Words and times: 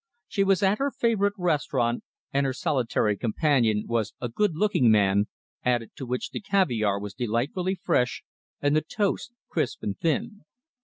She 0.27 0.43
was 0.43 0.63
at 0.63 0.79
her 0.79 0.89
favourite 0.89 1.35
restaurant, 1.37 2.03
and 2.33 2.43
her 2.47 2.53
solitary 2.53 3.15
companion 3.15 3.83
was 3.85 4.15
a 4.19 4.29
good 4.29 4.55
looking 4.55 4.89
man, 4.89 5.27
added 5.63 5.91
to 5.97 6.07
which 6.07 6.31
the 6.31 6.39
caviar 6.41 6.99
was 6.99 7.13
delightfully 7.13 7.75
fresh, 7.75 8.23
and 8.59 8.75
the 8.75 8.81
toast 8.81 9.31
crisp 9.47 9.83
and 9.83 9.95
thin. 9.95 10.41